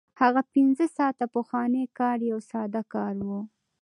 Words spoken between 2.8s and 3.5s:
کار و